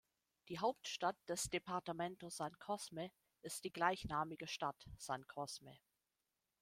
Die 0.49 0.57
Hauptstadt 0.57 1.15
des 1.29 1.47
Departamento 1.51 2.31
San 2.31 2.57
Cosme 2.57 3.11
ist 3.43 3.63
die 3.65 3.71
gleichnamige 3.71 4.47
Stadt 4.47 4.89
San 4.97 5.27
Cosme. 5.27 5.77